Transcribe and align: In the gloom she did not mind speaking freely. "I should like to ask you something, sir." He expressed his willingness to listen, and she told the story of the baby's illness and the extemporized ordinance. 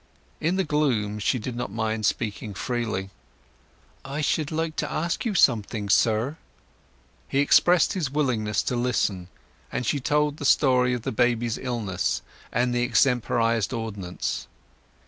In 0.39 0.55
the 0.55 0.63
gloom 0.63 1.19
she 1.19 1.37
did 1.37 1.55
not 1.55 1.71
mind 1.71 2.07
speaking 2.07 2.55
freely. 2.55 3.11
"I 4.03 4.21
should 4.21 4.49
like 4.51 4.75
to 4.77 4.91
ask 4.91 5.25
you 5.25 5.35
something, 5.35 5.89
sir." 5.89 6.37
He 7.27 7.37
expressed 7.37 7.93
his 7.93 8.09
willingness 8.09 8.63
to 8.63 8.75
listen, 8.75 9.27
and 9.71 9.85
she 9.85 9.99
told 9.99 10.37
the 10.37 10.43
story 10.45 10.95
of 10.95 11.03
the 11.03 11.11
baby's 11.11 11.59
illness 11.59 12.23
and 12.51 12.73
the 12.73 12.81
extemporized 12.83 13.73
ordinance. 13.73 14.47